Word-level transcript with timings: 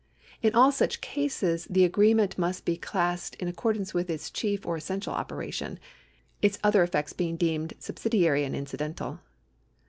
In 0.41 0.55
all 0.55 0.71
such 0.71 0.99
cases 0.99 1.67
the 1.69 1.83
agree 1.85 2.15
ment 2.15 2.35
must 2.35 2.65
be 2.65 2.75
classed 2.75 3.35
in 3.35 3.47
accordance 3.47 3.93
with 3.93 4.09
its 4.09 4.31
chief 4.31 4.65
or 4.65 4.75
essential 4.75 5.13
operation, 5.13 5.77
its 6.41 6.57
other 6.63 6.81
effects 6.81 7.13
being 7.13 7.37
deemed 7.37 7.73
subsidiary 7.77 8.43
and 8.43 8.55
incidental. 8.55 9.19